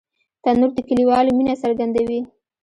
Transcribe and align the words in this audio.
تنور 0.43 0.71
د 0.75 0.79
کلیوالو 0.89 1.35
مینه 1.37 1.55
څرګندوي 1.63 2.19